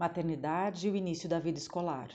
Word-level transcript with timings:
maternidade 0.00 0.88
e 0.88 0.90
o 0.90 0.96
início 0.96 1.28
da 1.28 1.38
vida 1.38 1.58
escolar. 1.58 2.08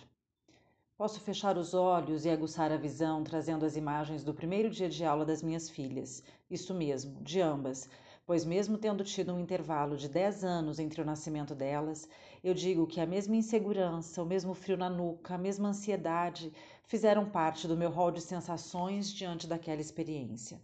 Posso 0.98 1.20
fechar 1.20 1.56
os 1.56 1.76
olhos 1.76 2.26
e 2.26 2.32
aguçar 2.32 2.72
a 2.72 2.78
visão 2.78 3.24
trazendo 3.24 3.64
as 3.64 3.76
imagens 3.76 4.24
do 4.24 4.34
primeiro 4.34 4.72
dia 4.72 4.90
de 4.90 5.06
aula 5.06 5.24
das 5.24 5.44
minhas 5.44 5.70
filhas, 5.70 6.24
isso 6.50 6.74
mesmo, 6.74 7.22
de 7.22 7.40
ambas, 7.40 7.88
pois, 8.26 8.44
mesmo 8.44 8.80
tendo 8.80 9.04
tido 9.04 9.36
um 9.36 9.40
intervalo 9.40 9.96
de 9.98 10.10
10 10.10 10.44
anos 10.44 10.80
entre 10.80 11.00
o 11.00 11.06
nascimento 11.06 11.54
delas, 11.54 12.10
eu 12.44 12.56
digo 12.56 12.88
que 12.88 13.00
a 13.00 13.06
mesma 13.06 13.36
insegurança, 13.36 14.24
o 14.24 14.26
mesmo 14.26 14.56
frio 14.56 14.78
na 14.78 14.90
nuca, 14.90 15.36
a 15.36 15.38
mesma 15.38 15.70
ansiedade 15.70 16.52
fizeram 16.88 17.30
parte 17.30 17.68
do 17.68 17.78
meu 17.78 17.92
rol 17.92 18.10
de 18.10 18.20
sensações 18.20 19.14
diante 19.14 19.46
daquela 19.46 19.80
experiência. 19.80 20.60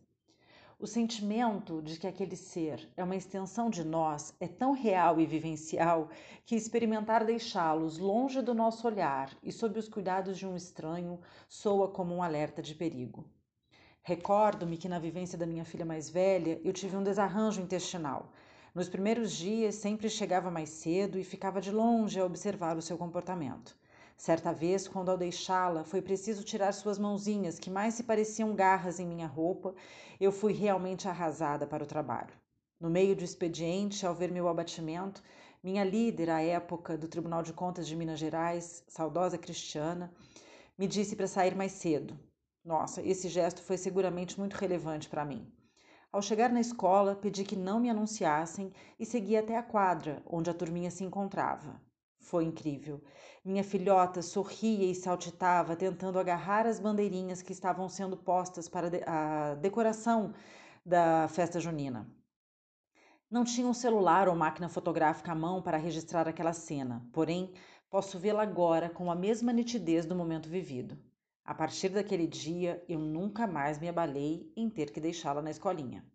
O 0.82 0.88
sentimento 0.88 1.79
de 1.79 2.00
que 2.00 2.07
aquele 2.07 2.36
ser 2.36 2.89
é 2.98 3.04
uma 3.04 3.16
extensão 3.16 3.70
de 3.70 3.84
nós 3.84 4.34
é 4.39 4.48
tão 4.48 4.71
real 4.71 5.20
e 5.20 5.27
vivencial 5.27 6.09
que 6.43 6.55
experimentar 6.55 7.23
deixá-los 7.23 8.00
longe 8.00 8.41
do 8.41 8.55
nosso 8.55 8.88
olhar 8.88 9.31
e 9.44 9.52
sob 9.52 9.77
os 9.77 9.88
cuidados 9.88 10.39
de 10.39 10.48
um 10.48 10.55
estranho 10.55 11.20
soa 11.48 11.88
como 11.88 12.16
um 12.16 12.23
alerta 12.23 12.63
de 12.63 12.73
perigo. 12.73 13.30
Recordo-me 14.02 14.75
que 14.75 14.89
na 14.89 14.98
vivência 14.98 15.38
da 15.38 15.45
minha 15.45 15.63
filha 15.63 15.86
mais 15.86 16.09
velha 16.09 16.59
eu 16.63 16.73
tive 16.73 16.98
um 16.98 17.03
desarranjo 17.03 17.61
intestinal. 17.61 18.34
Nos 18.73 18.89
primeiros 18.89 19.34
dias 19.34 19.75
sempre 19.75 20.09
chegava 20.09 20.50
mais 20.50 20.70
cedo 20.70 21.20
e 21.20 21.23
ficava 21.23 21.61
de 21.61 21.70
longe 21.70 22.20
a 22.20 22.25
observar 22.25 22.75
o 22.75 22.81
seu 22.81 22.98
comportamento. 22.98 23.77
Certa 24.21 24.53
vez, 24.53 24.88
quando 24.88 25.09
ao 25.09 25.17
deixá-la 25.17 25.84
foi 25.84 25.99
preciso 25.99 26.43
tirar 26.43 26.71
suas 26.73 26.99
mãozinhas, 26.99 27.57
que 27.57 27.71
mais 27.71 27.95
se 27.95 28.03
pareciam 28.03 28.53
garras 28.53 28.99
em 28.99 29.07
minha 29.07 29.25
roupa, 29.25 29.73
eu 30.20 30.31
fui 30.31 30.53
realmente 30.53 31.07
arrasada 31.07 31.66
para 31.66 31.84
o 31.84 31.88
trabalho. 31.88 32.31
No 32.80 32.88
meio 32.88 33.16
do 33.16 33.23
expediente, 33.23 34.05
ao 34.05 34.13
ver 34.13 34.31
meu 34.31 34.47
abatimento, 34.47 35.23
minha 35.63 35.84
líder 35.84 36.30
à 36.30 36.39
época 36.39 36.95
do 36.95 37.07
Tribunal 37.07 37.41
de 37.41 37.52
Contas 37.52 37.88
de 37.88 37.95
Minas 37.95 38.20
Gerais, 38.20 38.84
saudosa 38.88 39.39
Cristiana, 39.39 40.13
me 40.77 40.86
disse 40.86 41.16
para 41.16 41.25
sair 41.25 41.55
mais 41.55 41.72
cedo. 41.72 42.16
Nossa, 42.64 43.02
esse 43.02 43.27
gesto 43.27 43.64
foi 43.64 43.75
seguramente 43.75 44.39
muito 44.39 44.53
relevante 44.53 45.09
para 45.09 45.25
mim. 45.25 45.52
Ao 46.11 46.22
chegar 46.22 46.52
na 46.52 46.61
escola, 46.61 47.16
pedi 47.16 47.44
que 47.44 47.55
não 47.55 47.80
me 47.80 47.89
anunciassem 47.89 48.72
e 48.99 49.03
segui 49.03 49.36
até 49.36 49.58
a 49.58 49.64
quadra 49.64 50.22
onde 50.27 50.47
a 50.47 50.53
turminha 50.53 50.92
se 50.92 51.03
encontrava. 51.03 51.81
Foi 52.22 52.45
incrível. 52.45 53.02
Minha 53.44 53.64
filhota 53.64 54.22
sorria 54.22 54.89
e 54.89 54.95
saltitava, 54.95 55.75
tentando 55.75 56.19
agarrar 56.19 56.67
as 56.67 56.80
bandeirinhas 56.80 57.41
que 57.41 57.52
estavam 57.52 57.89
sendo 57.89 58.16
postas 58.16 58.69
para 58.69 58.89
a 59.08 59.55
decoração 59.55 60.33
da 60.86 61.27
festa 61.27 61.59
junina. 61.59 62.08
Não 63.30 63.44
tinha 63.44 63.67
um 63.67 63.73
celular 63.73 64.30
ou 64.30 64.36
máquina 64.36 64.69
fotográfica 64.69 65.31
à 65.31 65.36
mão 65.36 65.61
para 65.61 65.77
registrar 65.77 66.27
aquela 66.27 66.53
cena, 66.53 67.05
porém, 67.11 67.53
posso 67.89 68.19
vê-la 68.19 68.44
agora 68.44 68.89
com 68.89 69.11
a 69.11 69.16
mesma 69.16 69.52
nitidez 69.52 70.05
do 70.05 70.16
momento 70.16 70.47
vivido. 70.47 70.97
A 71.44 71.55
partir 71.55 71.89
daquele 71.89 72.27
dia, 72.27 72.83
eu 72.88 72.99
nunca 72.99 73.47
mais 73.47 73.80
me 73.80 73.89
abalei 73.89 74.53
em 74.55 74.69
ter 74.69 74.92
que 74.92 75.02
deixá-la 75.02 75.42
na 75.42 75.49
escolinha. 75.49 76.05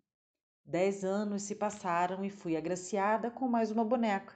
Dez 0.63 1.03
anos 1.03 1.43
se 1.43 1.55
passaram 1.55 2.23
e 2.23 2.29
fui 2.29 2.55
agraciada 2.55 3.29
com 3.29 3.47
mais 3.47 3.71
uma 3.71 3.83
boneca, 3.83 4.33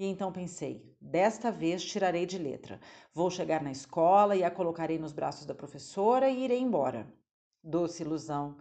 e 0.00 0.06
então 0.06 0.32
pensei: 0.32 0.96
desta 0.98 1.52
vez 1.52 1.84
tirarei 1.84 2.24
de 2.24 2.38
letra. 2.38 2.80
Vou 3.12 3.30
chegar 3.30 3.62
na 3.62 3.70
escola 3.70 4.34
e 4.34 4.42
a 4.42 4.50
colocarei 4.50 4.98
nos 4.98 5.12
braços 5.12 5.44
da 5.44 5.54
professora 5.54 6.30
e 6.30 6.42
irei 6.42 6.58
embora. 6.58 7.06
Doce 7.62 8.02
ilusão. 8.02 8.56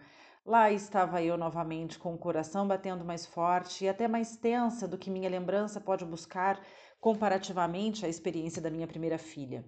Lá 0.45 0.69
estava 0.69 1.23
eu 1.23 1.37
novamente 1.37 1.97
com 1.97 2.13
o 2.13 2.17
coração 2.17 2.67
batendo 2.67 3.05
mais 3.05 3.25
forte 3.25 3.85
e 3.85 3.89
até 3.89 4.05
mais 4.05 4.35
tensa 4.35 4.85
do 4.85 4.97
que 4.97 5.09
minha 5.09 5.29
lembrança 5.29 5.79
pode 5.79 6.03
buscar 6.03 6.61
comparativamente 6.99 8.05
à 8.05 8.09
experiência 8.09 8.61
da 8.61 8.69
minha 8.69 8.87
primeira 8.87 9.17
filha. 9.17 9.63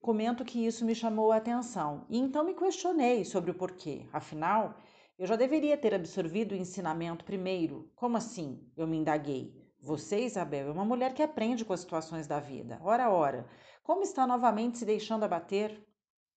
Comento 0.00 0.46
que 0.46 0.64
isso 0.64 0.82
me 0.82 0.94
chamou 0.94 1.30
a 1.30 1.36
atenção 1.36 2.06
e 2.08 2.18
então 2.18 2.42
me 2.42 2.54
questionei 2.54 3.22
sobre 3.26 3.50
o 3.50 3.54
porquê. 3.54 4.08
Afinal, 4.14 4.76
eu 5.18 5.26
já 5.26 5.36
deveria 5.36 5.76
ter 5.76 5.94
absorvido 5.94 6.52
o 6.52 6.56
ensinamento 6.56 7.22
primeiro. 7.22 7.92
Como 7.94 8.16
assim? 8.16 8.66
Eu 8.74 8.86
me 8.86 8.96
indaguei. 8.96 9.61
Você, 9.82 10.20
Isabel, 10.20 10.68
é 10.68 10.70
uma 10.70 10.84
mulher 10.84 11.12
que 11.12 11.24
aprende 11.24 11.64
com 11.64 11.72
as 11.72 11.80
situações 11.80 12.28
da 12.28 12.38
vida. 12.38 12.78
Ora, 12.84 13.10
ora, 13.10 13.48
como 13.82 14.04
está 14.04 14.24
novamente 14.24 14.78
se 14.78 14.84
deixando 14.84 15.24
abater? 15.24 15.84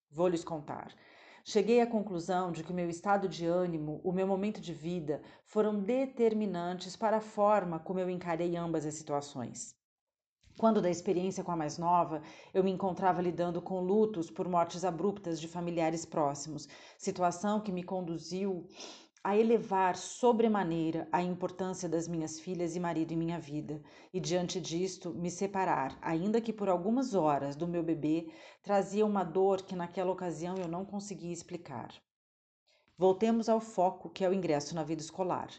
Vou 0.09 0.27
lhes 0.27 0.43
contar. 0.43 0.91
Cheguei 1.43 1.79
à 1.79 1.85
conclusão 1.85 2.51
de 2.51 2.63
que 2.63 2.71
o 2.71 2.75
meu 2.75 2.89
estado 2.89 3.29
de 3.29 3.45
ânimo, 3.45 4.01
o 4.03 4.11
meu 4.11 4.25
momento 4.25 4.59
de 4.59 4.73
vida, 4.73 5.21
foram 5.43 5.79
determinantes 5.79 6.95
para 6.95 7.17
a 7.17 7.21
forma 7.21 7.77
como 7.77 7.99
eu 7.99 8.09
encarei 8.09 8.55
ambas 8.55 8.83
as 8.83 8.95
situações. 8.95 9.75
Quando 10.57 10.81
da 10.81 10.89
experiência 10.89 11.43
com 11.43 11.51
a 11.51 11.55
mais 11.55 11.77
nova, 11.77 12.23
eu 12.51 12.63
me 12.63 12.71
encontrava 12.71 13.21
lidando 13.21 13.61
com 13.61 13.79
lutos 13.79 14.31
por 14.31 14.47
mortes 14.47 14.83
abruptas 14.83 15.39
de 15.39 15.47
familiares 15.47 16.03
próximos, 16.03 16.67
situação 16.97 17.61
que 17.61 17.71
me 17.71 17.83
conduziu 17.83 18.65
a 19.25 19.35
elevar 19.35 19.97
sobremaneira 19.97 21.07
a 21.11 21.19
importância 21.19 21.89
das 21.89 22.07
minhas 22.07 22.39
filhas 22.39 22.75
e 22.75 22.79
marido 22.79 23.11
em 23.11 23.17
minha 23.17 23.39
vida, 23.39 23.81
e 24.13 24.19
diante 24.19 24.61
disto 24.61 25.15
me 25.15 25.31
separar, 25.31 25.97
ainda 25.99 26.39
que 26.39 26.53
por 26.53 26.69
algumas 26.69 27.15
horas, 27.15 27.55
do 27.55 27.67
meu 27.67 27.81
bebê, 27.81 28.31
trazia 28.61 29.03
uma 29.03 29.23
dor 29.23 29.63
que 29.63 29.75
naquela 29.75 30.11
ocasião 30.11 30.57
eu 30.57 30.67
não 30.67 30.85
conseguia 30.85 31.33
explicar. 31.33 31.91
Voltemos 32.95 33.49
ao 33.49 33.59
foco 33.59 34.11
que 34.11 34.23
é 34.23 34.29
o 34.29 34.33
ingresso 34.33 34.75
na 34.75 34.83
vida 34.83 35.01
escolar. 35.01 35.49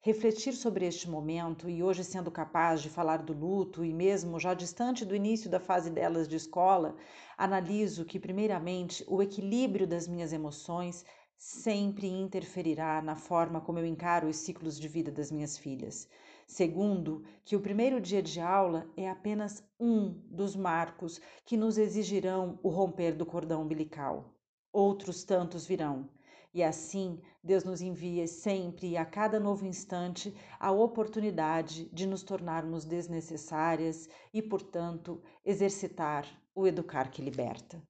Refletir 0.00 0.52
sobre 0.52 0.86
este 0.86 1.10
momento 1.10 1.68
e 1.68 1.82
hoje 1.82 2.04
sendo 2.04 2.30
capaz 2.30 2.80
de 2.80 2.88
falar 2.88 3.24
do 3.24 3.32
luto 3.32 3.84
e 3.84 3.92
mesmo 3.92 4.38
já 4.38 4.54
distante 4.54 5.04
do 5.04 5.16
início 5.16 5.50
da 5.50 5.58
fase 5.58 5.90
delas 5.90 6.28
de 6.28 6.36
escola, 6.36 6.94
analiso 7.36 8.04
que, 8.04 8.20
primeiramente, 8.20 9.04
o 9.08 9.20
equilíbrio 9.20 9.88
das 9.88 10.06
minhas 10.06 10.32
emoções 10.32 11.04
sempre 11.38 12.08
interferirá 12.08 13.00
na 13.00 13.14
forma 13.14 13.60
como 13.60 13.78
eu 13.78 13.86
encaro 13.86 14.28
os 14.28 14.36
ciclos 14.36 14.78
de 14.78 14.88
vida 14.88 15.12
das 15.12 15.30
minhas 15.30 15.56
filhas. 15.56 16.08
Segundo, 16.48 17.22
que 17.44 17.54
o 17.54 17.60
primeiro 17.60 18.00
dia 18.00 18.20
de 18.20 18.40
aula 18.40 18.90
é 18.96 19.08
apenas 19.08 19.62
um 19.78 20.10
dos 20.28 20.56
marcos 20.56 21.20
que 21.44 21.56
nos 21.56 21.78
exigirão 21.78 22.58
o 22.60 22.68
romper 22.68 23.14
do 23.14 23.24
cordão 23.24 23.62
umbilical. 23.62 24.34
Outros 24.72 25.22
tantos 25.22 25.64
virão. 25.64 26.10
E 26.52 26.62
assim, 26.62 27.20
Deus 27.44 27.62
nos 27.62 27.80
envia 27.80 28.26
sempre 28.26 28.88
e 28.88 28.96
a 28.96 29.04
cada 29.04 29.38
novo 29.38 29.64
instante 29.64 30.34
a 30.58 30.72
oportunidade 30.72 31.88
de 31.92 32.06
nos 32.06 32.22
tornarmos 32.22 32.84
desnecessárias 32.84 34.08
e, 34.34 34.42
portanto, 34.42 35.22
exercitar 35.44 36.26
o 36.52 36.66
educar 36.66 37.10
que 37.10 37.22
liberta. 37.22 37.80